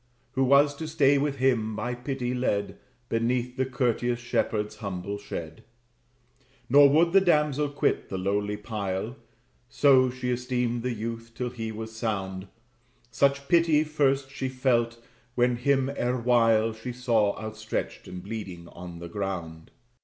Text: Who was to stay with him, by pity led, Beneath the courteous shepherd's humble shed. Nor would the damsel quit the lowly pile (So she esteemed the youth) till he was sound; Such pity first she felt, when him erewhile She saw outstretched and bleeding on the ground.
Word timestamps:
Who 0.31 0.45
was 0.45 0.75
to 0.77 0.87
stay 0.87 1.19
with 1.19 1.35
him, 1.35 1.75
by 1.75 1.93
pity 1.93 2.33
led, 2.33 2.79
Beneath 3.07 3.55
the 3.55 3.67
courteous 3.67 4.17
shepherd's 4.19 4.77
humble 4.77 5.19
shed. 5.19 5.63
Nor 6.69 6.89
would 6.89 7.13
the 7.13 7.21
damsel 7.21 7.69
quit 7.69 8.09
the 8.09 8.17
lowly 8.17 8.57
pile 8.57 9.15
(So 9.69 10.09
she 10.09 10.31
esteemed 10.31 10.81
the 10.81 10.91
youth) 10.95 11.33
till 11.35 11.51
he 11.51 11.71
was 11.71 11.95
sound; 11.95 12.47
Such 13.11 13.47
pity 13.47 13.83
first 13.83 14.31
she 14.31 14.49
felt, 14.49 14.97
when 15.35 15.57
him 15.57 15.87
erewhile 15.95 16.73
She 16.73 16.93
saw 16.93 17.39
outstretched 17.39 18.07
and 18.07 18.23
bleeding 18.23 18.69
on 18.69 18.97
the 18.97 19.07
ground. 19.07 19.69